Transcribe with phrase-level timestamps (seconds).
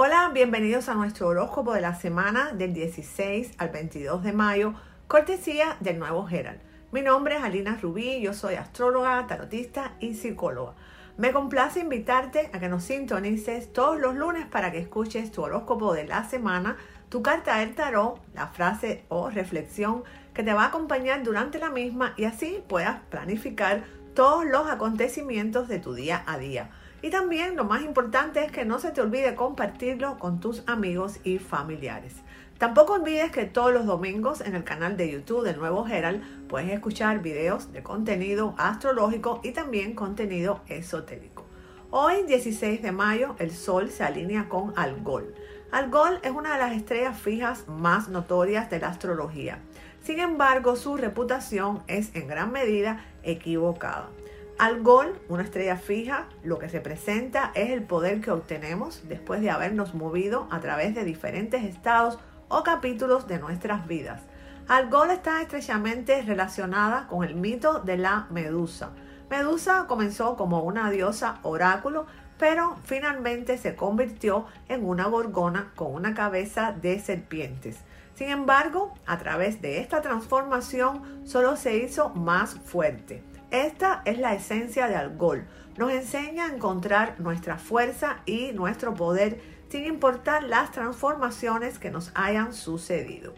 [0.00, 4.74] Hola, bienvenidos a nuestro horóscopo de la semana del 16 al 22 de mayo,
[5.08, 6.60] cortesía del nuevo Herald.
[6.92, 10.74] Mi nombre es Alina Rubí, yo soy astróloga, tarotista y psicóloga.
[11.16, 15.92] Me complace invitarte a que nos sintonices todos los lunes para que escuches tu horóscopo
[15.92, 16.76] de la semana,
[17.08, 21.70] tu carta del tarot, la frase o reflexión que te va a acompañar durante la
[21.70, 23.82] misma y así puedas planificar
[24.14, 26.70] todos los acontecimientos de tu día a día.
[27.00, 31.20] Y también lo más importante es que no se te olvide compartirlo con tus amigos
[31.22, 32.16] y familiares.
[32.58, 36.70] Tampoco olvides que todos los domingos en el canal de YouTube del Nuevo Herald puedes
[36.70, 41.46] escuchar videos de contenido astrológico y también contenido esotérico.
[41.90, 45.32] Hoy, 16 de mayo, el Sol se alinea con Algol.
[45.70, 49.60] Algol es una de las estrellas fijas más notorias de la astrología.
[50.02, 54.08] Sin embargo, su reputación es en gran medida equivocada.
[54.58, 59.94] Algol, una estrella fija, lo que representa es el poder que obtenemos después de habernos
[59.94, 64.20] movido a través de diferentes estados o capítulos de nuestras vidas.
[64.66, 68.90] Algol está estrechamente relacionada con el mito de la Medusa.
[69.30, 72.06] Medusa comenzó como una diosa oráculo,
[72.36, 77.78] pero finalmente se convirtió en una gorgona con una cabeza de serpientes.
[78.16, 83.22] Sin embargo, a través de esta transformación solo se hizo más fuerte.
[83.50, 85.46] Esta es la esencia de Algol.
[85.78, 89.40] Nos enseña a encontrar nuestra fuerza y nuestro poder
[89.70, 93.32] sin importar las transformaciones que nos hayan sucedido.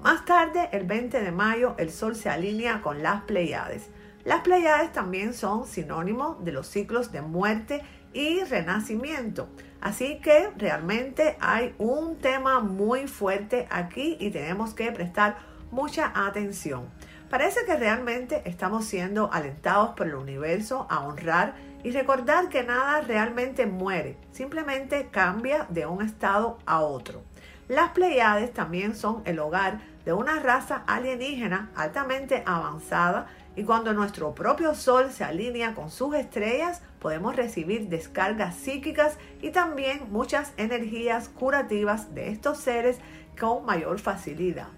[0.00, 3.90] Más tarde, el 20 de mayo, el Sol se alinea con las Pleiades.
[4.24, 7.82] Las Pleiades también son sinónimos de los ciclos de muerte
[8.14, 9.48] y renacimiento.
[9.82, 15.36] Así que realmente hay un tema muy fuerte aquí y tenemos que prestar
[15.70, 16.88] mucha atención.
[17.32, 23.00] Parece que realmente estamos siendo alentados por el universo a honrar y recordar que nada
[23.00, 27.22] realmente muere, simplemente cambia de un estado a otro.
[27.68, 34.34] Las Pleiades también son el hogar de una raza alienígena altamente avanzada y cuando nuestro
[34.34, 41.30] propio Sol se alinea con sus estrellas podemos recibir descargas psíquicas y también muchas energías
[41.30, 42.98] curativas de estos seres
[43.40, 44.68] con mayor facilidad.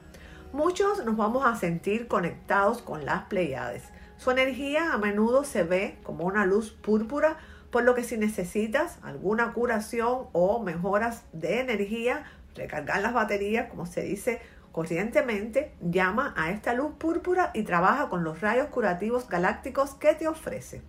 [0.54, 3.82] Muchos nos vamos a sentir conectados con las Pleiades.
[4.18, 7.38] Su energía a menudo se ve como una luz púrpura,
[7.72, 12.22] por lo que si necesitas alguna curación o mejoras de energía,
[12.54, 18.22] recargar las baterías, como se dice corrientemente, llama a esta luz púrpura y trabaja con
[18.22, 20.82] los rayos curativos galácticos que te ofrece.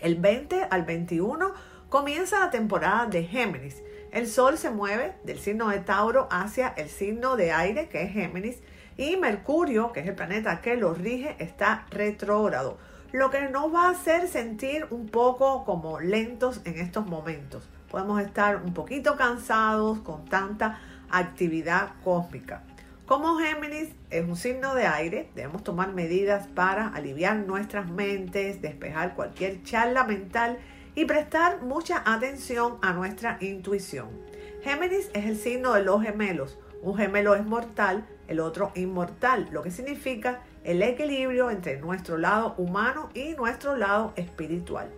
[0.00, 1.52] El 20 al 21
[1.90, 3.82] comienza la temporada de Géminis.
[4.12, 8.12] El Sol se mueve del signo de Tauro hacia el signo de aire, que es
[8.14, 8.62] Géminis,
[8.98, 12.76] y Mercurio, que es el planeta que lo rige, está retrógrado,
[13.12, 17.66] lo que nos va a hacer sentir un poco como lentos en estos momentos.
[17.90, 22.64] Podemos estar un poquito cansados con tanta actividad cósmica.
[23.06, 29.14] Como Géminis es un signo de aire, debemos tomar medidas para aliviar nuestras mentes, despejar
[29.14, 30.58] cualquier charla mental
[30.94, 34.08] y prestar mucha atención a nuestra intuición.
[34.62, 36.58] Géminis es el signo de los gemelos.
[36.82, 42.54] Un gemelo es mortal, el otro inmortal, lo que significa el equilibrio entre nuestro lado
[42.58, 44.88] humano y nuestro lado espiritual.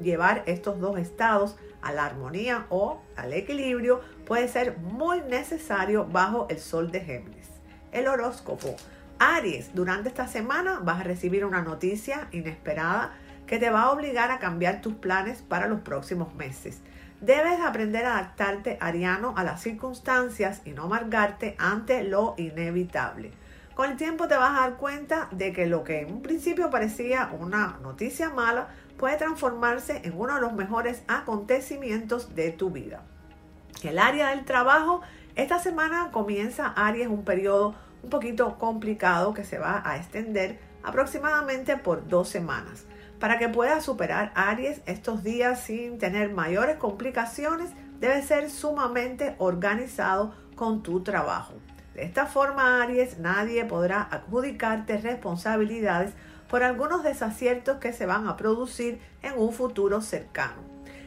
[0.00, 6.46] Llevar estos dos estados a la armonía o al equilibrio puede ser muy necesario bajo
[6.50, 7.48] el sol de Géminis.
[7.92, 8.76] El horóscopo.
[9.18, 13.14] Aries, durante esta semana vas a recibir una noticia inesperada
[13.46, 16.80] que te va a obligar a cambiar tus planes para los próximos meses.
[17.20, 23.32] Debes aprender a adaptarte, Ariano, a las circunstancias y no amargarte ante lo inevitable.
[23.74, 26.70] Con el tiempo te vas a dar cuenta de que lo que en un principio
[26.70, 33.02] parecía una noticia mala puede transformarse en uno de los mejores acontecimientos de tu vida.
[33.82, 35.02] El área del trabajo,
[35.34, 41.76] esta semana comienza Aries un periodo un poquito complicado que se va a extender aproximadamente
[41.76, 42.86] por dos semanas.
[43.20, 47.70] Para que puedas superar Aries estos días sin tener mayores complicaciones,
[48.00, 51.52] debes ser sumamente organizado con tu trabajo.
[51.94, 56.14] De esta forma, Aries, nadie podrá adjudicarte responsabilidades
[56.48, 60.62] por algunos desaciertos que se van a producir en un futuro cercano.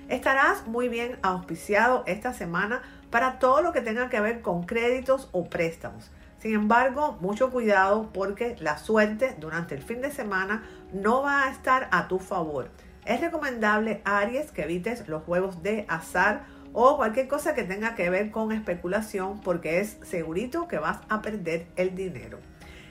[0.08, 5.30] Estarás muy bien auspiciado esta semana para todo lo que tenga que ver con créditos
[5.32, 6.12] o préstamos.
[6.44, 10.64] Sin embargo, mucho cuidado porque la suerte durante el fin de semana
[10.94, 12.70] no va a estar a tu favor.
[13.06, 18.10] Es recomendable, Aries, que evites los juegos de azar o cualquier cosa que tenga que
[18.10, 22.40] ver con especulación porque es segurito que vas a perder el dinero.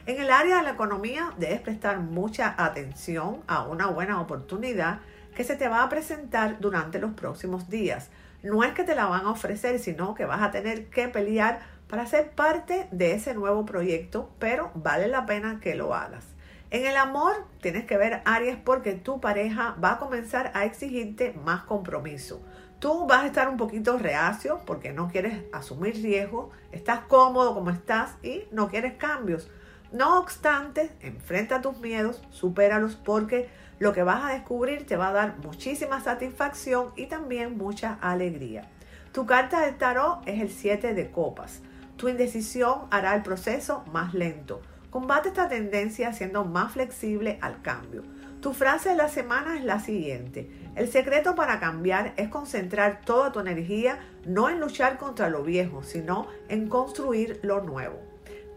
[0.04, 5.00] En el área de la economía debes prestar mucha atención a una buena oportunidad
[5.34, 8.10] que se te va a presentar durante los próximos días.
[8.42, 11.60] No es que te la van a ofrecer, sino que vas a tener que pelear
[11.86, 16.31] para ser parte de ese nuevo proyecto, pero vale la pena que lo hagas.
[16.72, 21.34] En el amor tienes que ver Aries porque tu pareja va a comenzar a exigirte
[21.44, 22.40] más compromiso.
[22.78, 27.68] Tú vas a estar un poquito reacio porque no quieres asumir riesgo, estás cómodo como
[27.68, 29.50] estás y no quieres cambios.
[29.92, 35.12] No obstante, enfrenta tus miedos, supéralos porque lo que vas a descubrir te va a
[35.12, 38.70] dar muchísima satisfacción y también mucha alegría.
[39.12, 41.60] Tu carta del tarot es el 7 de copas.
[41.98, 44.62] Tu indecisión hará el proceso más lento.
[44.92, 48.02] Combate esta tendencia siendo más flexible al cambio.
[48.42, 50.50] Tu frase de la semana es la siguiente.
[50.76, 55.82] El secreto para cambiar es concentrar toda tu energía no en luchar contra lo viejo,
[55.82, 57.98] sino en construir lo nuevo.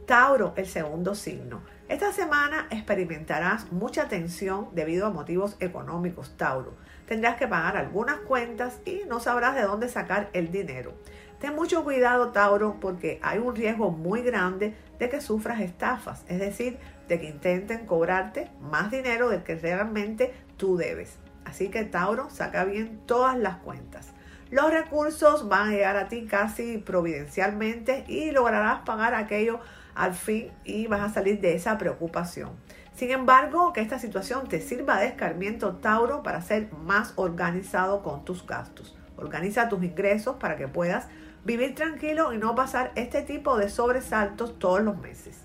[0.08, 1.62] Tauro, el segundo signo.
[1.88, 6.74] Esta semana experimentarás mucha tensión debido a motivos económicos, Tauro.
[7.08, 10.96] Tendrás que pagar algunas cuentas y no sabrás de dónde sacar el dinero.
[11.40, 16.40] Ten mucho cuidado, Tauro, porque hay un riesgo muy grande de que sufras estafas, es
[16.40, 16.78] decir,
[17.08, 21.18] de que intenten cobrarte más dinero del que realmente tú debes.
[21.46, 24.14] Así que, Tauro, saca bien todas las cuentas.
[24.52, 29.60] Los recursos van a llegar a ti casi providencialmente y lograrás pagar aquello
[29.96, 32.52] al fin y vas a salir de esa preocupación.
[32.94, 38.24] Sin embargo, que esta situación te sirva de escarmiento, Tauro, para ser más organizado con
[38.24, 38.98] tus gastos.
[39.18, 41.08] Organiza tus ingresos para que puedas
[41.46, 45.38] vivir tranquilo y no pasar este tipo de sobresaltos todos los meses.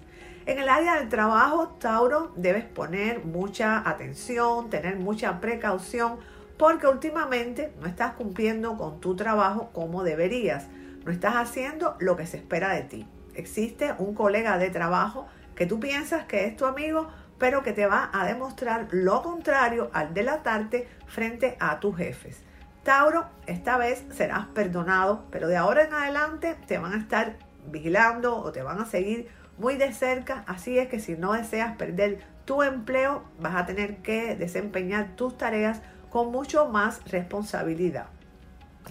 [0.47, 6.19] En el área del trabajo, Tauro, debes poner mucha atención, tener mucha precaución,
[6.57, 10.67] porque últimamente no estás cumpliendo con tu trabajo como deberías.
[11.05, 15.67] No estás haciendo lo que se espera de ti existe un colega de trabajo que
[15.67, 17.09] tú piensas que es tu amigo,
[17.39, 22.43] pero que te va a demostrar lo contrario al delatarte frente a tus jefes.
[22.83, 27.37] Tauro, esta vez serás perdonado, pero de ahora en adelante te van a estar
[27.67, 29.29] vigilando o te van a seguir
[29.59, 33.99] muy de cerca, así es que si no deseas perder tu empleo, vas a tener
[33.99, 38.07] que desempeñar tus tareas con mucho más responsabilidad.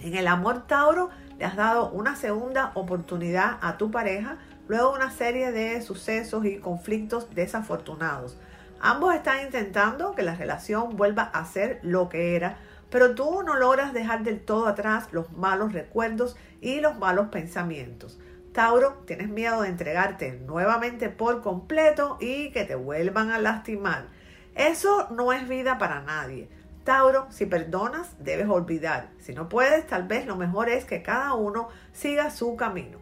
[0.00, 4.36] En el amor Tauro, le has dado una segunda oportunidad a tu pareja
[4.68, 8.38] luego de una serie de sucesos y conflictos desafortunados.
[8.80, 12.56] Ambos están intentando que la relación vuelva a ser lo que era,
[12.90, 18.18] pero tú no logras dejar del todo atrás los malos recuerdos y los malos pensamientos.
[18.52, 24.08] Tauro, tienes miedo de entregarte nuevamente por completo y que te vuelvan a lastimar.
[24.56, 26.48] Eso no es vida para nadie.
[26.84, 29.10] Tauro, si perdonas, debes olvidar.
[29.20, 32.98] Si no puedes, tal vez lo mejor es que cada uno siga su camino.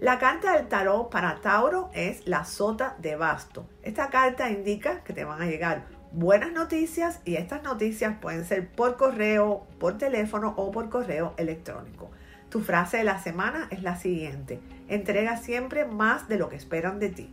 [0.00, 3.68] La carta del tarot para Tauro es la sota de basto.
[3.82, 8.68] Esta carta indica que te van a llegar buenas noticias y estas noticias pueden ser
[8.68, 12.10] por correo, por teléfono o por correo electrónico.
[12.48, 14.60] Tu frase de la semana es la siguiente.
[14.88, 17.30] Entrega siempre más de lo que esperan de ti.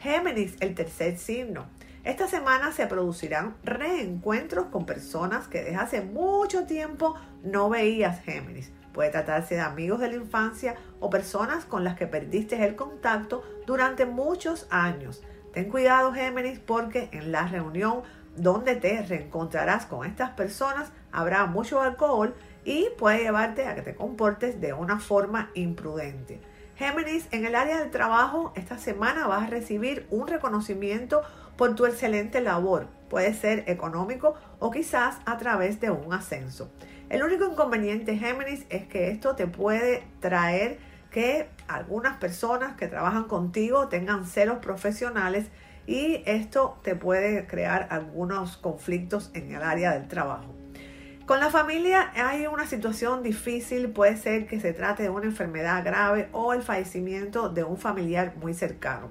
[0.00, 1.66] Géminis, el tercer signo.
[2.04, 8.72] Esta semana se producirán reencuentros con personas que desde hace mucho tiempo no veías Géminis.
[8.92, 13.44] Puede tratarse de amigos de la infancia o personas con las que perdiste el contacto
[13.66, 15.22] durante muchos años.
[15.58, 18.02] Ten cuidado Géminis porque en la reunión
[18.36, 23.96] donde te reencontrarás con estas personas habrá mucho alcohol y puede llevarte a que te
[23.96, 26.40] comportes de una forma imprudente.
[26.76, 31.22] Géminis, en el área del trabajo, esta semana vas a recibir un reconocimiento
[31.56, 32.86] por tu excelente labor.
[33.10, 36.70] Puede ser económico o quizás a través de un ascenso.
[37.08, 40.78] El único inconveniente, Géminis, es que esto te puede traer
[41.10, 45.46] que algunas personas que trabajan contigo tengan celos profesionales
[45.86, 50.54] y esto te puede crear algunos conflictos en el área del trabajo.
[51.26, 55.84] Con la familia hay una situación difícil, puede ser que se trate de una enfermedad
[55.84, 59.10] grave o el fallecimiento de un familiar muy cercano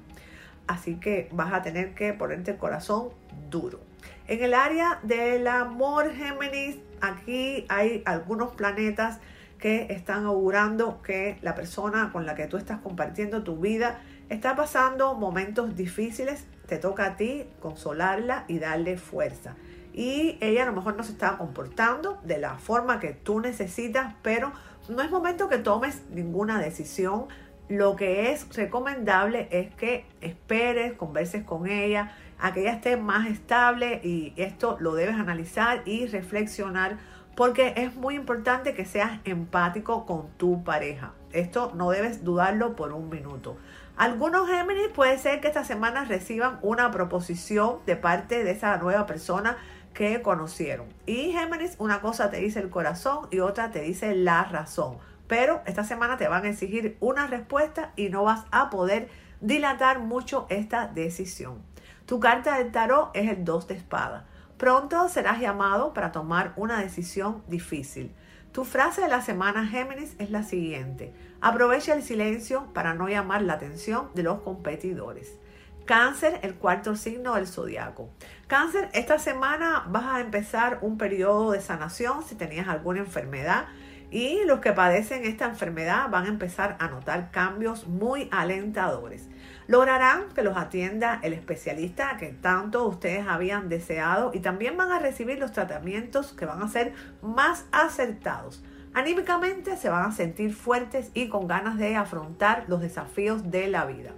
[0.68, 3.10] así que vas a tener que ponerte el corazón
[3.50, 3.80] duro.
[4.28, 9.20] En el área del amor Géminis, aquí hay algunos planetas
[9.60, 14.00] que están augurando que la persona con la que tú estás compartiendo tu vida
[14.30, 16.46] está pasando momentos difíciles.
[16.68, 19.56] Te toca a ti consolarla y darle fuerza.
[19.94, 24.14] Y ella a lo mejor no se está comportando de la forma que tú necesitas,
[24.22, 24.52] pero
[24.90, 27.28] no es momento que tomes ninguna decisión
[27.70, 33.28] lo que es recomendable es que esperes, converses con ella, a que ella esté más
[33.28, 36.98] estable y esto lo debes analizar y reflexionar
[37.38, 41.14] porque es muy importante que seas empático con tu pareja.
[41.32, 43.58] Esto no debes dudarlo por un minuto.
[43.96, 49.06] Algunos Géminis puede ser que esta semana reciban una proposición de parte de esa nueva
[49.06, 49.56] persona
[49.94, 50.88] que conocieron.
[51.06, 54.98] Y Géminis, una cosa te dice el corazón y otra te dice la razón.
[55.28, 59.10] Pero esta semana te van a exigir una respuesta y no vas a poder
[59.42, 61.62] dilatar mucho esta decisión.
[62.08, 64.26] Tu carta del tarot es el 2 de espada.
[64.58, 68.12] Pronto serás llamado para tomar una decisión difícil.
[68.52, 71.14] Tu frase de la semana Géminis es la siguiente.
[71.42, 75.38] Aprovecha el silencio para no llamar la atención de los competidores.
[75.86, 78.10] Cáncer, el cuarto signo del zodiaco.
[78.48, 83.68] Cáncer, esta semana vas a empezar un periodo de sanación si tenías alguna enfermedad
[84.10, 89.28] y los que padecen esta enfermedad van a empezar a notar cambios muy alentadores.
[89.68, 95.00] Lograrán que los atienda el especialista que tanto ustedes habían deseado y también van a
[95.00, 98.64] recibir los tratamientos que van a ser más acertados.
[98.94, 103.86] Anímicamente se van a sentir fuertes y con ganas de afrontar los desafíos de la
[103.86, 104.12] vida.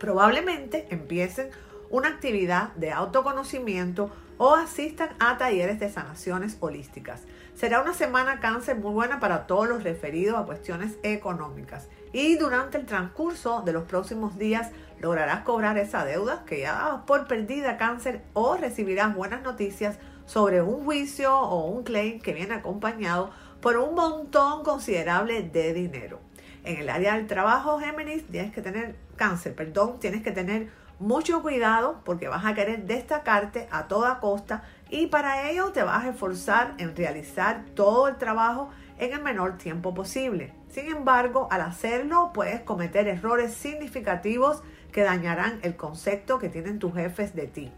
[0.00, 1.50] Probablemente empiecen
[1.90, 7.20] una actividad de autoconocimiento o asistan a talleres de sanaciones holísticas.
[7.54, 12.78] Será una semana cáncer muy buena para todos los referidos a cuestiones económicas y durante
[12.78, 17.76] el transcurso de los próximos días lograrás cobrar esa deuda que ya dabas por perdida
[17.76, 23.76] cáncer o recibirás buenas noticias sobre un juicio o un claim que viene acompañado por
[23.76, 26.20] un montón considerable de dinero.
[26.64, 30.68] En el área del trabajo, Géminis, tienes que tener cáncer, perdón, tienes que tener
[31.00, 36.04] mucho cuidado porque vas a querer destacarte a toda costa y para ello te vas
[36.04, 40.54] a esforzar en realizar todo el trabajo en el menor tiempo posible.
[40.72, 46.94] Sin embargo, al hacerlo puedes cometer errores significativos que dañarán el concepto que tienen tus
[46.94, 47.70] jefes de ti.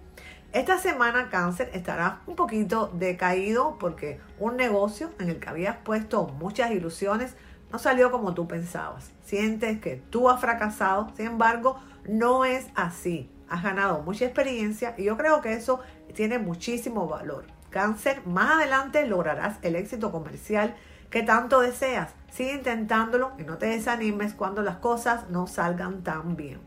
[0.53, 6.29] Esta semana cáncer estará un poquito decaído porque un negocio en el que habías puesto
[6.39, 7.35] muchas ilusiones
[7.73, 9.11] no salió como tú pensabas.
[9.25, 13.29] Sientes que tú has fracasado, sin embargo, no es así.
[13.49, 15.81] Has ganado mucha experiencia y yo creo que eso
[16.15, 17.47] tiene muchísimo valor.
[17.71, 20.77] Cáncer, más adelante lograrás el éxito comercial
[21.11, 22.15] que tanto deseas.
[22.35, 26.59] Sigue intentándolo y no te desanimes cuando las cosas no salgan tan bien.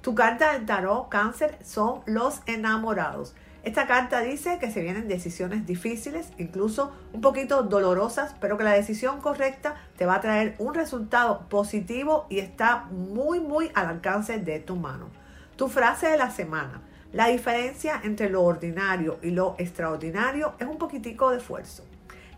[0.00, 3.34] Tu carta del tarot cáncer son los enamorados.
[3.64, 8.74] Esta carta dice que se vienen decisiones difíciles, incluso un poquito dolorosas, pero que la
[8.74, 14.38] decisión correcta te va a traer un resultado positivo y está muy, muy al alcance
[14.38, 15.08] de tu mano.
[15.56, 16.80] Tu frase de la semana.
[17.12, 21.84] La diferencia entre lo ordinario y lo extraordinario es un poquitico de esfuerzo.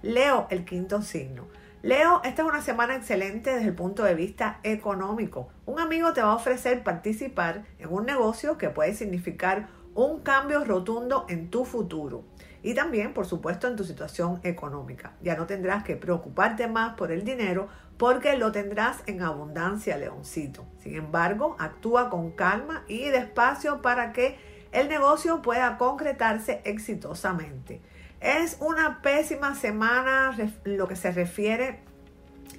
[0.00, 1.59] Leo, el quinto signo.
[1.82, 5.48] Leo, esta es una semana excelente desde el punto de vista económico.
[5.64, 10.62] Un amigo te va a ofrecer participar en un negocio que puede significar un cambio
[10.62, 12.24] rotundo en tu futuro
[12.62, 15.14] y también, por supuesto, en tu situación económica.
[15.22, 20.66] Ya no tendrás que preocuparte más por el dinero porque lo tendrás en abundancia, leoncito.
[20.80, 24.36] Sin embargo, actúa con calma y despacio para que
[24.72, 27.80] el negocio pueda concretarse exitosamente.
[28.20, 31.80] Es una pésima semana lo que se refiere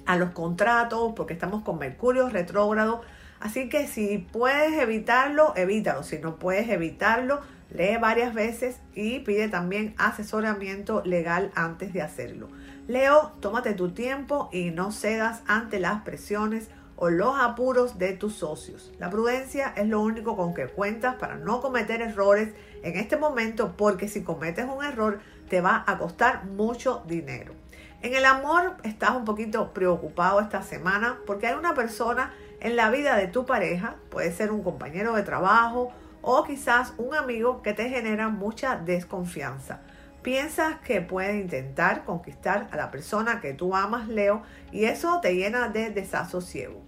[0.06, 3.02] a los contratos porque estamos con Mercurio retrógrado
[3.42, 6.04] Así que si puedes evitarlo, evítalo.
[6.04, 7.40] Si no puedes evitarlo,
[7.70, 12.48] lee varias veces y pide también asesoramiento legal antes de hacerlo.
[12.86, 18.34] Leo, tómate tu tiempo y no cedas ante las presiones o los apuros de tus
[18.34, 18.92] socios.
[19.00, 22.50] La prudencia es lo único con que cuentas para no cometer errores
[22.84, 25.18] en este momento porque si cometes un error
[25.52, 27.52] te va a costar mucho dinero.
[28.00, 32.88] En el amor estás un poquito preocupado esta semana porque hay una persona en la
[32.88, 35.92] vida de tu pareja, puede ser un compañero de trabajo
[36.22, 39.80] o quizás un amigo que te genera mucha desconfianza.
[40.22, 45.34] Piensas que puede intentar conquistar a la persona que tú amas, Leo, y eso te
[45.34, 46.80] llena de desasosiego.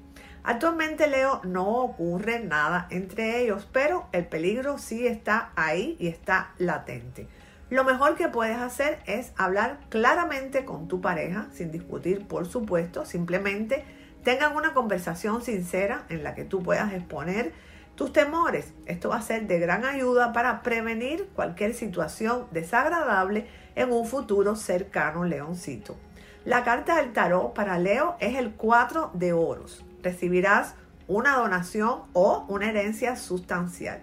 [0.43, 6.55] Actualmente, Leo, no ocurre nada entre ellos, pero el peligro sí está ahí y está
[6.57, 7.29] latente.
[7.71, 13.07] Lo mejor que puedes hacer es hablar claramente con tu pareja, sin discutir, por supuesto,
[13.07, 13.85] simplemente
[14.23, 17.53] tengan una conversación sincera en la que tú puedas exponer
[17.95, 18.73] tus temores.
[18.87, 24.57] Esto va a ser de gran ayuda para prevenir cualquier situación desagradable en un futuro
[24.57, 25.97] cercano, leoncito.
[26.45, 29.85] La carta del tarot para Leo es el 4 de oros.
[30.03, 30.75] Recibirás
[31.09, 34.03] una donación o una herencia sustancial.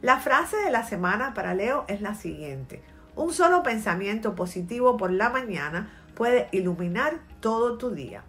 [0.00, 2.82] La frase de la semana para Leo es la siguiente.
[3.14, 8.24] Un solo pensamiento positivo por la mañana puede iluminar todo tu día.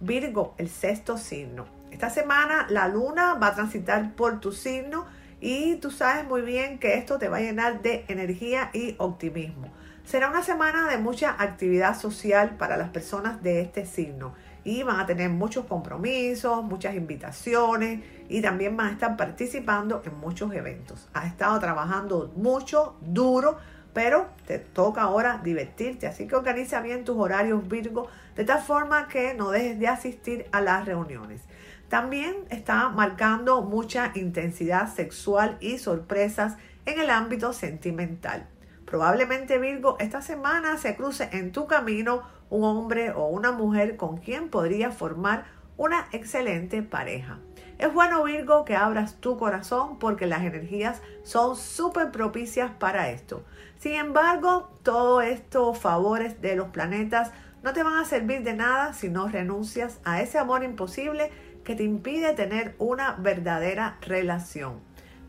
[0.00, 1.64] Virgo, el sexto signo.
[1.90, 5.06] Esta semana la luna va a transitar por tu signo
[5.40, 9.72] y tú sabes muy bien que esto te va a llenar de energía y optimismo.
[10.04, 15.00] Será una semana de mucha actividad social para las personas de este signo y van
[15.00, 21.08] a tener muchos compromisos, muchas invitaciones y también van a estar participando en muchos eventos.
[21.14, 23.56] Has estado trabajando mucho, duro
[23.98, 26.06] pero te toca ahora divertirte.
[26.06, 30.46] Así que organiza bien tus horarios Virgo de tal forma que no dejes de asistir
[30.52, 31.40] a las reuniones.
[31.88, 38.46] También está marcando mucha intensidad sexual y sorpresas en el ámbito sentimental.
[38.84, 44.18] Probablemente Virgo esta semana se cruce en tu camino un hombre o una mujer con
[44.18, 47.40] quien podría formar una excelente pareja.
[47.78, 53.44] Es bueno Virgo que abras tu corazón porque las energías son súper propicias para esto.
[53.78, 57.30] Sin embargo, todos estos favores de los planetas
[57.62, 61.30] no te van a servir de nada si no renuncias a ese amor imposible
[61.62, 64.80] que te impide tener una verdadera relación.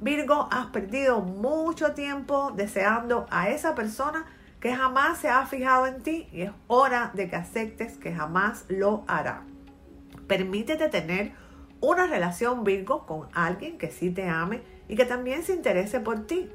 [0.01, 4.25] Virgo, has perdido mucho tiempo deseando a esa persona
[4.59, 8.65] que jamás se ha fijado en ti y es hora de que aceptes que jamás
[8.69, 9.43] lo hará.
[10.27, 11.33] Permítete tener
[11.81, 16.25] una relación Virgo con alguien que sí te ame y que también se interese por
[16.25, 16.49] ti.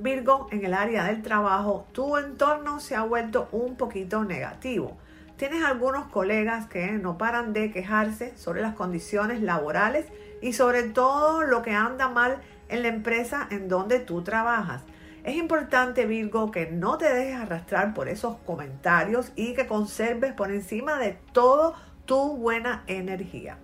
[0.00, 4.96] Virgo, en el área del trabajo, tu entorno se ha vuelto un poquito negativo.
[5.36, 10.06] Tienes algunos colegas que no paran de quejarse sobre las condiciones laborales
[10.42, 12.38] y sobre todo lo que anda mal
[12.68, 14.82] en la empresa en donde tú trabajas.
[15.24, 20.50] Es importante, Virgo, que no te dejes arrastrar por esos comentarios y que conserves por
[20.50, 21.74] encima de todo
[22.06, 23.58] tu buena energía.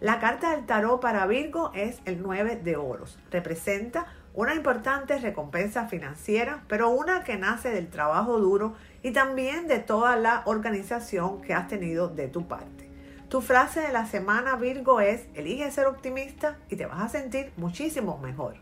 [0.00, 3.18] La carta del tarot para Virgo es el 9 de oros.
[3.30, 9.78] Representa una importante recompensa financiera, pero una que nace del trabajo duro y también de
[9.78, 12.88] toda la organización que has tenido de tu parte.
[13.28, 17.52] Tu frase de la semana Virgo es, elige ser optimista y te vas a sentir
[17.58, 18.54] muchísimo mejor.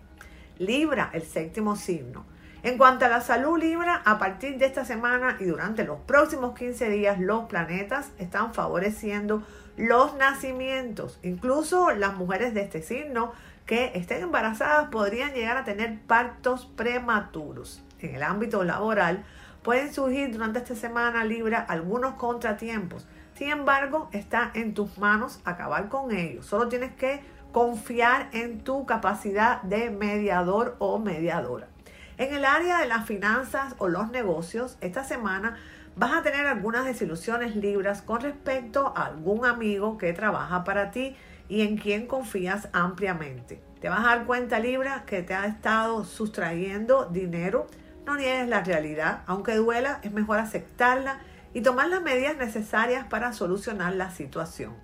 [0.59, 2.27] Libra, el séptimo signo.
[2.65, 6.59] En cuanto a la salud Libra, a partir de esta semana y durante los próximos
[6.59, 9.45] 15 días, los planetas están favoreciendo
[9.79, 11.19] los nacimientos.
[11.23, 13.33] Incluso las mujeres de este signo
[13.65, 17.83] que estén embarazadas podrían llegar a tener partos prematuros.
[18.01, 19.25] En el ámbito laboral,
[19.63, 23.07] Pueden surgir durante esta semana Libra algunos contratiempos.
[23.35, 26.47] Sin embargo, está en tus manos acabar con ellos.
[26.47, 27.21] Solo tienes que
[27.53, 31.69] confiar en tu capacidad de mediador o mediadora.
[32.17, 35.59] En el área de las finanzas o los negocios, esta semana
[35.99, 41.17] vas a tener algunas desilusiones libras con respecto a algún amigo que trabaja para ti
[41.49, 43.61] y en quien confías ampliamente.
[43.81, 47.67] Te vas a dar cuenta, Libra, que te ha estado sustrayendo dinero
[48.09, 51.19] no niegues la realidad, aunque duela, es mejor aceptarla
[51.53, 54.75] y tomar las medidas necesarias para solucionar la situación.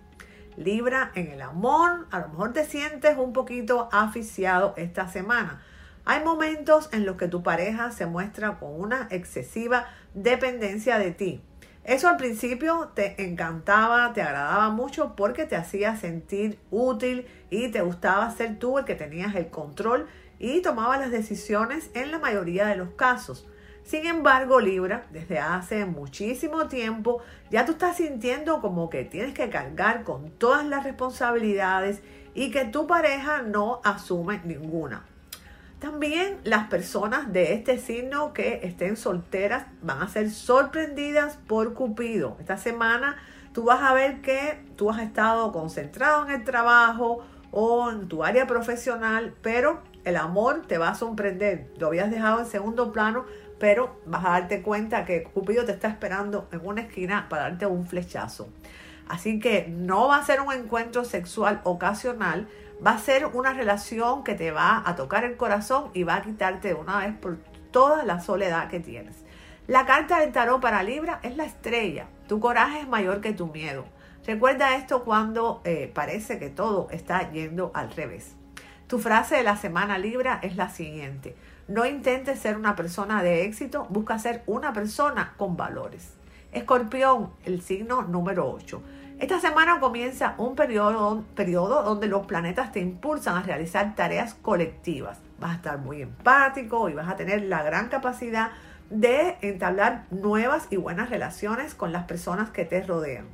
[0.59, 5.62] Libra, en el amor, a lo mejor te sientes un poquito aficiado esta semana.
[6.06, 11.42] Hay momentos en los que tu pareja se muestra con una excesiva dependencia de ti.
[11.82, 17.80] Eso al principio te encantaba, te agradaba mucho porque te hacía sentir útil y te
[17.80, 20.06] gustaba ser tú el que tenías el control
[20.38, 23.48] y tomaba las decisiones en la mayoría de los casos.
[23.82, 29.48] Sin embargo, Libra, desde hace muchísimo tiempo, ya tú estás sintiendo como que tienes que
[29.48, 32.02] cargar con todas las responsabilidades
[32.34, 35.04] y que tu pareja no asume ninguna.
[35.85, 42.38] También las personas de este signo que estén solteras van a ser sorprendidas por Cupido.
[42.40, 43.18] Esta semana
[43.53, 48.25] tú vas a ver que tú has estado concentrado en el trabajo o en tu
[48.25, 51.70] área profesional, pero el amor te va a sorprender.
[51.77, 53.27] Lo habías dejado en segundo plano,
[53.59, 57.66] pero vas a darte cuenta que Cupido te está esperando en una esquina para darte
[57.66, 58.49] un flechazo.
[59.07, 62.49] Así que no va a ser un encuentro sexual ocasional,
[62.84, 66.22] va a ser una relación que te va a tocar el corazón y va a
[66.22, 67.38] quitarte de una vez por
[67.70, 69.16] toda la soledad que tienes.
[69.66, 72.06] La carta del tarot para Libra es la estrella.
[72.28, 73.84] Tu coraje es mayor que tu miedo.
[74.26, 78.37] Recuerda esto cuando eh, parece que todo está yendo al revés.
[78.87, 81.34] Tu frase de la semana Libra es la siguiente.
[81.66, 86.14] No intentes ser una persona de éxito, busca ser una persona con valores.
[86.52, 88.82] Escorpión, el signo número 8.
[89.20, 95.18] Esta semana comienza un periodo, periodo donde los planetas te impulsan a realizar tareas colectivas.
[95.38, 98.50] Vas a estar muy empático y vas a tener la gran capacidad
[98.90, 103.27] de entablar nuevas y buenas relaciones con las personas que te rodean.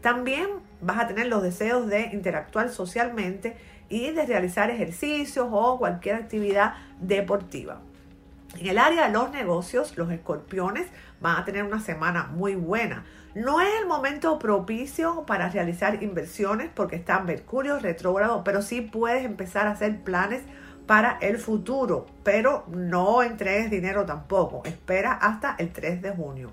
[0.00, 0.48] También
[0.80, 3.56] vas a tener los deseos de interactuar socialmente
[3.88, 7.80] y de realizar ejercicios o cualquier actividad deportiva.
[8.56, 10.86] En el área de los negocios, los escorpiones
[11.20, 13.04] van a tener una semana muy buena.
[13.34, 19.24] No es el momento propicio para realizar inversiones porque está Mercurio retrógrado, pero sí puedes
[19.24, 20.42] empezar a hacer planes
[20.86, 24.62] para el futuro, pero no entregues dinero tampoco.
[24.64, 26.50] Espera hasta el 3 de junio.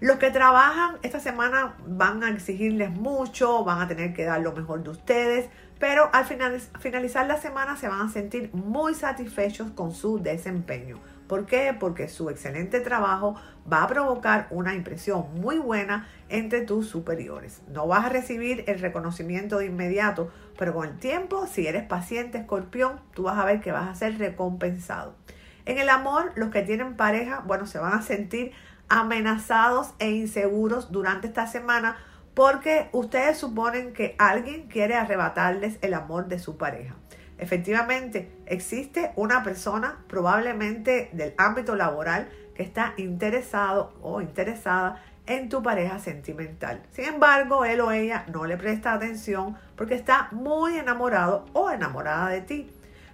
[0.00, 4.52] Los que trabajan esta semana van a exigirles mucho, van a tener que dar lo
[4.52, 9.92] mejor de ustedes, pero al finalizar la semana se van a sentir muy satisfechos con
[9.92, 10.98] su desempeño.
[11.26, 11.76] ¿Por qué?
[11.78, 13.34] Porque su excelente trabajo
[13.70, 17.62] va a provocar una impresión muy buena entre tus superiores.
[17.68, 22.38] No vas a recibir el reconocimiento de inmediato, pero con el tiempo, si eres paciente
[22.38, 25.16] escorpión, tú vas a ver que vas a ser recompensado.
[25.64, 28.52] En el amor, los que tienen pareja, bueno, se van a sentir
[28.88, 31.96] amenazados e inseguros durante esta semana
[32.34, 36.94] porque ustedes suponen que alguien quiere arrebatarles el amor de su pareja.
[37.38, 45.62] Efectivamente, existe una persona, probablemente del ámbito laboral, que está interesado o interesada en tu
[45.62, 46.82] pareja sentimental.
[46.92, 52.28] Sin embargo, él o ella no le presta atención porque está muy enamorado o enamorada
[52.30, 52.70] de ti.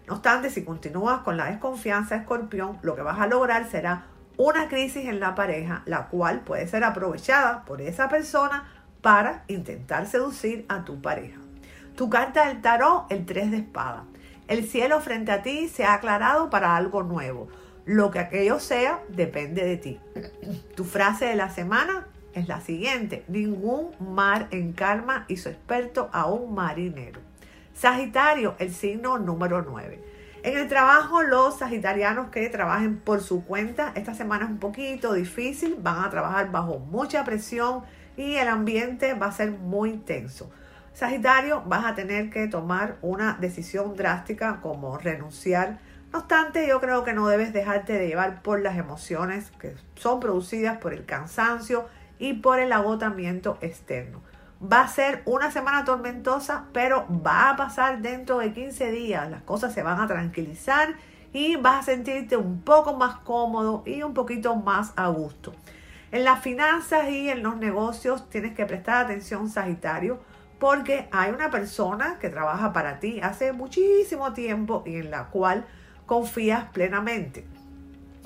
[0.06, 4.06] No obstante, si continúas con la desconfianza escorpión, lo que vas a lograr será
[4.37, 8.68] una crisis en la pareja, la cual puede ser aprovechada por esa persona
[9.00, 11.38] para intentar seducir a tu pareja.
[11.96, 14.04] Tu carta del tarot, el 3 de espada.
[14.52, 17.48] El cielo frente a ti se ha aclarado para algo nuevo.
[17.86, 19.98] Lo que aquello sea depende de ti.
[20.76, 23.24] Tu frase de la semana es la siguiente.
[23.28, 27.18] Ningún mar en calma hizo experto a un marinero.
[27.72, 29.98] Sagitario, el signo número 9.
[30.42, 35.14] En el trabajo, los sagitarianos que trabajen por su cuenta, esta semana es un poquito
[35.14, 37.84] difícil, van a trabajar bajo mucha presión
[38.18, 40.50] y el ambiente va a ser muy tenso.
[40.94, 45.78] Sagitario, vas a tener que tomar una decisión drástica como renunciar.
[46.12, 50.20] No obstante, yo creo que no debes dejarte de llevar por las emociones que son
[50.20, 54.20] producidas por el cansancio y por el agotamiento externo.
[54.62, 59.31] Va a ser una semana tormentosa, pero va a pasar dentro de 15 días.
[59.31, 60.94] Las cosas se van a tranquilizar
[61.33, 65.55] y vas a sentirte un poco más cómodo y un poquito más a gusto.
[66.12, 70.20] En las finanzas y en los negocios tienes que prestar atención, Sagitario,
[70.62, 75.66] porque hay una persona que trabaja para ti hace muchísimo tiempo y en la cual
[76.07, 77.44] confías plenamente.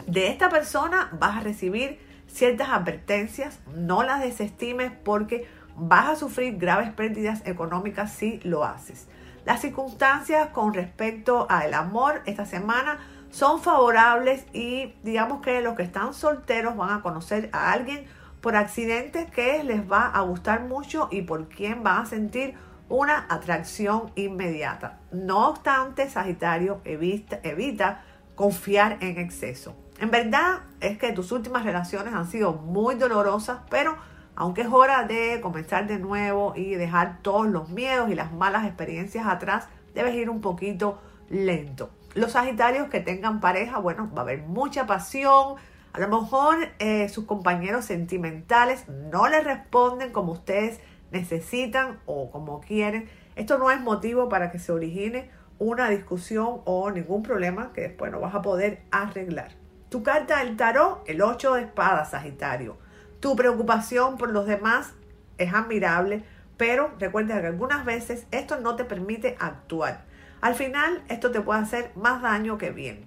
[0.07, 6.59] De esta persona vas a recibir ciertas advertencias, no las desestimes porque vas a sufrir
[6.59, 9.09] graves pérdidas económicas si lo haces.
[9.47, 12.99] Las circunstancias con respecto al amor esta semana
[13.31, 18.05] son favorables y digamos que los que están solteros van a conocer a alguien
[18.47, 22.55] por accidente que les va a gustar mucho y por quien van a sentir
[22.89, 25.01] una atracción inmediata.
[25.11, 28.05] No obstante, Sagitario evita, evita
[28.37, 29.75] confiar en exceso.
[29.99, 33.97] En verdad es que tus últimas relaciones han sido muy dolorosas, pero
[34.37, 38.65] aunque es hora de comenzar de nuevo y dejar todos los miedos y las malas
[38.65, 41.91] experiencias atrás, debes ir un poquito lento.
[42.15, 45.57] Los Sagitarios que tengan pareja, bueno, va a haber mucha pasión.
[45.93, 52.61] A lo mejor eh, sus compañeros sentimentales no les responden como ustedes necesitan o como
[52.61, 53.09] quieren.
[53.35, 58.13] Esto no es motivo para que se origine una discusión o ningún problema que después
[58.13, 59.53] no vas a poder arreglar.
[59.89, 62.77] Tu carta del tarot, el 8 de espadas, Sagitario.
[63.21, 64.93] Tu preocupación por los demás
[65.39, 66.25] es admirable,
[66.57, 70.05] pero recuerda que algunas veces esto no te permite actuar.
[70.41, 73.07] Al final, esto te puede hacer más daño que bien.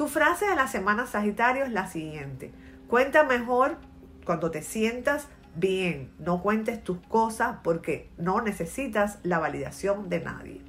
[0.00, 2.54] Tu frase de la semana Sagitario es la siguiente.
[2.88, 3.76] Cuenta mejor
[4.24, 6.10] cuando te sientas bien.
[6.18, 10.62] No cuentes tus cosas porque no necesitas la validación de nadie.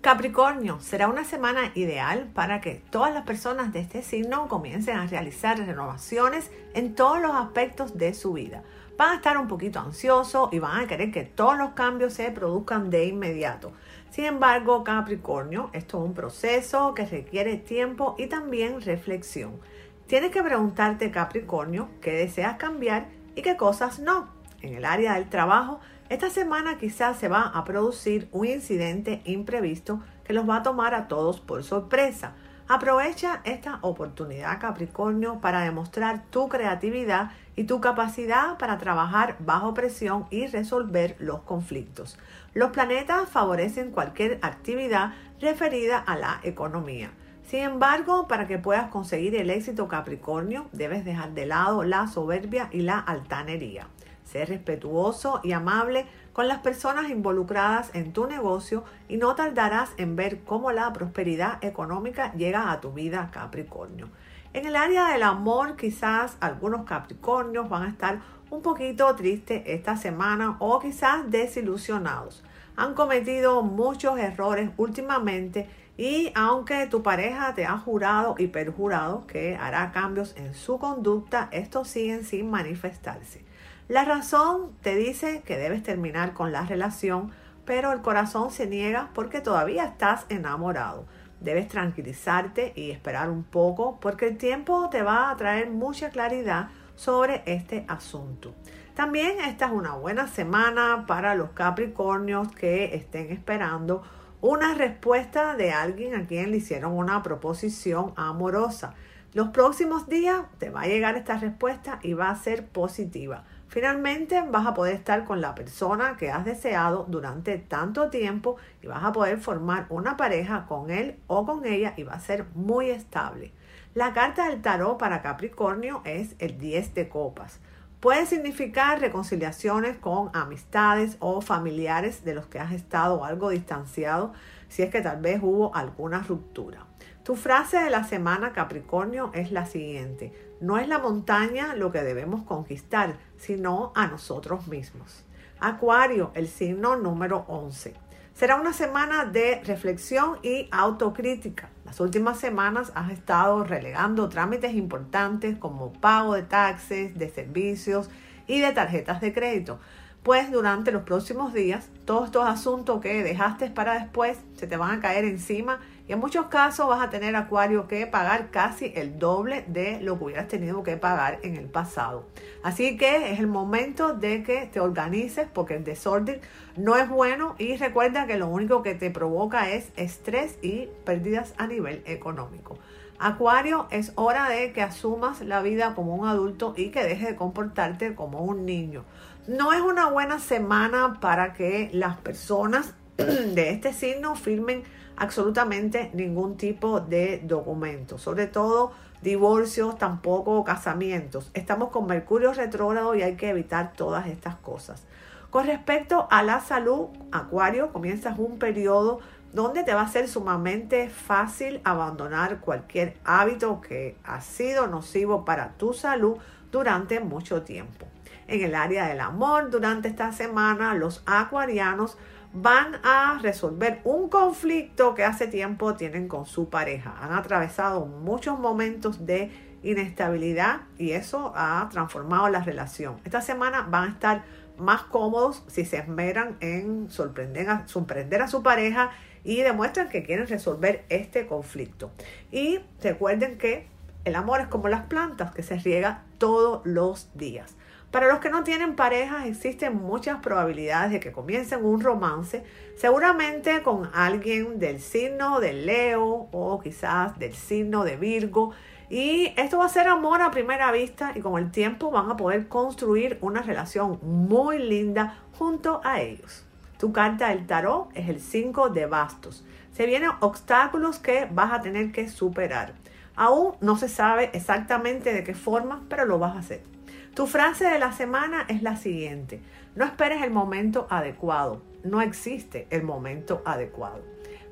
[0.00, 5.08] Capricornio, será una semana ideal para que todas las personas de este signo comiencen a
[5.08, 8.62] realizar renovaciones en todos los aspectos de su vida.
[8.96, 12.30] Van a estar un poquito ansiosos y van a querer que todos los cambios se
[12.30, 13.72] produzcan de inmediato.
[14.12, 19.58] Sin embargo, Capricornio, esto es un proceso que requiere tiempo y también reflexión.
[20.06, 24.28] Tienes que preguntarte, Capricornio, qué deseas cambiar y qué cosas no.
[24.60, 30.00] En el área del trabajo, esta semana quizás se va a producir un incidente imprevisto
[30.24, 32.34] que los va a tomar a todos por sorpresa.
[32.68, 40.26] Aprovecha esta oportunidad Capricornio para demostrar tu creatividad y tu capacidad para trabajar bajo presión
[40.30, 42.18] y resolver los conflictos.
[42.54, 47.10] Los planetas favorecen cualquier actividad referida a la economía.
[47.46, 52.68] Sin embargo, para que puedas conseguir el éxito Capricornio, debes dejar de lado la soberbia
[52.70, 53.88] y la altanería.
[54.24, 60.16] Sé respetuoso y amable con las personas involucradas en tu negocio y no tardarás en
[60.16, 64.08] ver cómo la prosperidad económica llega a tu vida Capricornio.
[64.54, 68.20] En el área del amor, quizás algunos Capricornios van a estar
[68.52, 72.44] un poquito tristes esta semana o quizás desilusionados.
[72.76, 79.56] Han cometido muchos errores últimamente y aunque tu pareja te ha jurado y perjurado que
[79.56, 83.42] hará cambios en su conducta, estos siguen sin manifestarse.
[83.88, 87.32] La razón te dice que debes terminar con la relación,
[87.64, 91.06] pero el corazón se niega porque todavía estás enamorado.
[91.40, 96.68] Debes tranquilizarte y esperar un poco porque el tiempo te va a traer mucha claridad
[96.96, 98.54] sobre este asunto.
[98.94, 104.02] También esta es una buena semana para los Capricornios que estén esperando
[104.42, 108.94] una respuesta de alguien a quien le hicieron una proposición amorosa.
[109.34, 113.44] Los próximos días te va a llegar esta respuesta y va a ser positiva.
[113.68, 118.88] Finalmente vas a poder estar con la persona que has deseado durante tanto tiempo y
[118.88, 122.44] vas a poder formar una pareja con él o con ella y va a ser
[122.54, 123.54] muy estable.
[123.94, 127.60] La carta del tarot para Capricornio es el 10 de copas.
[128.00, 134.32] Puede significar reconciliaciones con amistades o familiares de los que has estado algo distanciado
[134.68, 136.86] si es que tal vez hubo alguna ruptura.
[137.22, 140.32] Tu frase de la semana Capricornio es la siguiente.
[140.62, 145.26] No es la montaña lo que debemos conquistar, sino a nosotros mismos.
[145.60, 148.01] Acuario, el signo número 11.
[148.34, 151.68] Será una semana de reflexión y autocrítica.
[151.84, 158.08] Las últimas semanas has estado relegando trámites importantes como pago de taxes, de servicios
[158.46, 159.78] y de tarjetas de crédito.
[160.22, 164.98] Pues durante los próximos días, todos estos asuntos que dejaste para después se te van
[164.98, 169.18] a caer encima y en muchos casos vas a tener, Acuario, que pagar casi el
[169.18, 172.26] doble de lo que hubieras tenido que pagar en el pasado.
[172.64, 176.40] Así que es el momento de que te organices porque el desorden
[176.76, 181.54] no es bueno y recuerda que lo único que te provoca es estrés y pérdidas
[181.56, 182.78] a nivel económico.
[183.20, 187.36] Acuario, es hora de que asumas la vida como un adulto y que dejes de
[187.36, 189.04] comportarte como un niño.
[189.46, 194.82] No es una buena semana para que las personas de este signo firmen
[195.22, 198.90] absolutamente ningún tipo de documento, sobre todo
[199.22, 201.48] divorcios, tampoco casamientos.
[201.54, 205.04] Estamos con Mercurio retrógrado y hay que evitar todas estas cosas.
[205.50, 209.20] Con respecto a la salud, Acuario, comienzas un periodo
[209.52, 215.74] donde te va a ser sumamente fácil abandonar cualquier hábito que ha sido nocivo para
[215.74, 216.38] tu salud
[216.72, 218.06] durante mucho tiempo.
[218.48, 222.18] En el área del amor, durante esta semana, los acuarianos
[222.52, 227.16] van a resolver un conflicto que hace tiempo tienen con su pareja.
[227.20, 229.50] Han atravesado muchos momentos de
[229.82, 233.16] inestabilidad y eso ha transformado la relación.
[233.24, 234.44] Esta semana van a estar
[234.78, 239.10] más cómodos si se esmeran en sorprender a, sorprender a su pareja
[239.44, 242.10] y demuestran que quieren resolver este conflicto.
[242.50, 243.86] Y recuerden que
[244.24, 247.76] el amor es como las plantas que se riega todos los días.
[248.12, 252.62] Para los que no tienen parejas existen muchas probabilidades de que comiencen un romance,
[252.94, 258.72] seguramente con alguien del signo de Leo o quizás del signo de Virgo.
[259.08, 262.36] Y esto va a ser amor a primera vista y con el tiempo van a
[262.36, 266.66] poder construir una relación muy linda junto a ellos.
[266.98, 269.64] Tu carta del tarot es el 5 de bastos.
[269.94, 272.92] Se vienen obstáculos que vas a tener que superar.
[273.36, 276.91] Aún no se sabe exactamente de qué forma, pero lo vas a hacer.
[277.34, 279.62] Tu frase de la semana es la siguiente.
[279.94, 281.80] No esperes el momento adecuado.
[282.04, 284.20] No existe el momento adecuado.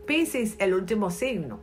[0.07, 1.61] Piscis, el último signo.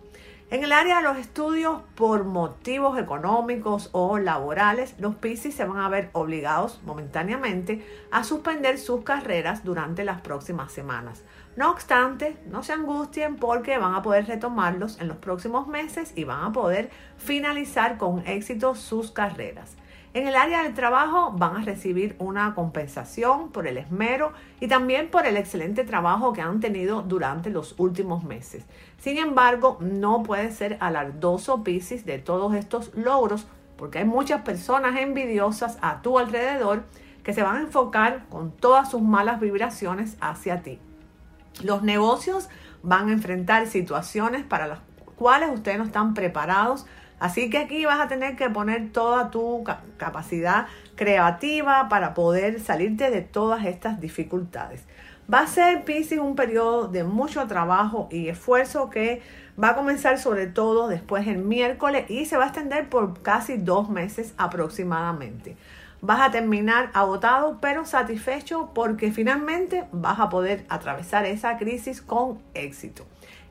[0.50, 5.78] En el área de los estudios, por motivos económicos o laborales, los Piscis se van
[5.78, 11.24] a ver obligados momentáneamente a suspender sus carreras durante las próximas semanas.
[11.56, 16.24] No obstante, no se angustien porque van a poder retomarlos en los próximos meses y
[16.24, 19.76] van a poder finalizar con éxito sus carreras.
[20.18, 25.12] En el área del trabajo van a recibir una compensación por el esmero y también
[25.12, 28.66] por el excelente trabajo que han tenido durante los últimos meses.
[28.98, 33.46] Sin embargo, no puede ser alardoso Piscis de todos estos logros
[33.78, 36.82] porque hay muchas personas envidiosas a tu alrededor
[37.24, 40.80] que se van a enfocar con todas sus malas vibraciones hacia ti.
[41.62, 42.50] Los negocios
[42.82, 44.80] van a enfrentar situaciones para las
[45.16, 46.88] cuales ustedes no están preparados
[47.20, 49.64] Así que aquí vas a tener que poner toda tu
[49.98, 54.84] capacidad creativa para poder salirte de todas estas dificultades.
[55.32, 59.22] Va a ser, Pisces, un periodo de mucho trabajo y esfuerzo que
[59.62, 63.58] va a comenzar sobre todo después el miércoles y se va a extender por casi
[63.58, 65.58] dos meses aproximadamente.
[66.00, 72.38] Vas a terminar agotado pero satisfecho porque finalmente vas a poder atravesar esa crisis con
[72.54, 73.04] éxito.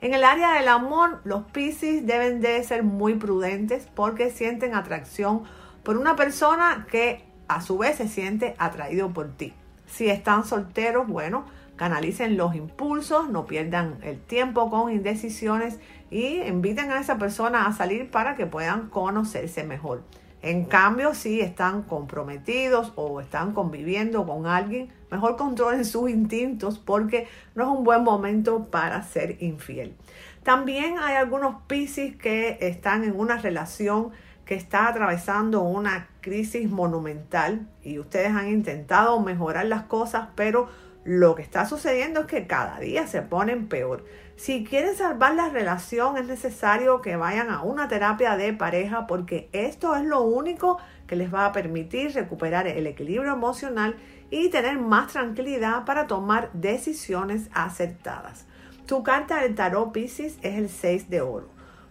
[0.02, 5.44] En el área del amor, los Pisces deben de ser muy prudentes porque sienten atracción
[5.82, 9.54] por una persona que a su vez se siente atraído por ti.
[9.86, 15.78] Si están solteros, bueno, canalicen los impulsos, no pierdan el tiempo con indecisiones
[16.10, 20.02] y inviten a esa persona a salir para que puedan conocerse mejor.
[20.42, 27.28] En cambio, si están comprometidos o están conviviendo con alguien, mejor controlen sus instintos porque
[27.54, 29.94] no es un buen momento para ser infiel.
[30.42, 34.12] También hay algunos Piscis que están en una relación
[34.44, 40.68] que está atravesando una crisis monumental y ustedes han intentado mejorar las cosas, pero
[41.06, 44.04] lo que está sucediendo es que cada día se ponen peor.
[44.34, 49.48] Si quieren salvar la relación es necesario que vayan a una terapia de pareja porque
[49.52, 53.94] esto es lo único que les va a permitir recuperar el equilibrio emocional
[54.30, 58.46] y tener más tranquilidad para tomar decisiones acertadas.
[58.86, 61.48] Tu carta del tarot Pisces es el 6 de oro.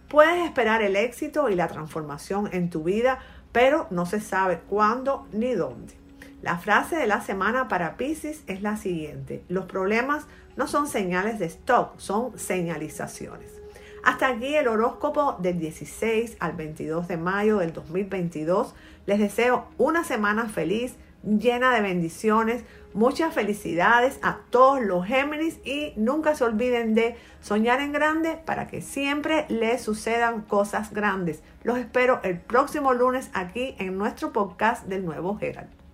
[0.08, 3.18] Puedes esperar el éxito y la transformación en tu vida,
[3.50, 6.05] pero no se sabe cuándo ni dónde.
[6.46, 9.42] La frase de la semana para Pisces es la siguiente.
[9.48, 13.50] Los problemas no son señales de stock, son señalizaciones.
[14.04, 18.76] Hasta aquí el horóscopo del 16 al 22 de mayo del 2022.
[19.06, 22.62] Les deseo una semana feliz, llena de bendiciones,
[22.94, 28.68] muchas felicidades a todos los Géminis y nunca se olviden de soñar en grande para
[28.68, 31.42] que siempre les sucedan cosas grandes.
[31.64, 35.85] Los espero el próximo lunes aquí en nuestro podcast del nuevo Gerald.